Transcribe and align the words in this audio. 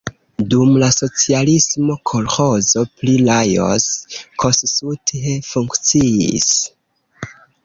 Dum 0.51 0.69
la 0.83 0.87
socialismo 0.93 1.97
kolĥozo 2.11 2.85
pri 3.01 3.13
Lajos 3.27 3.87
Kossuth 4.45 5.15
funkciis. 5.51 6.51